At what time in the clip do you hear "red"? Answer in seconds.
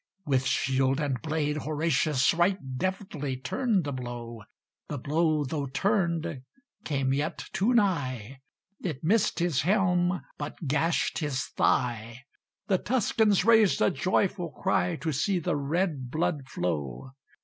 15.55-16.09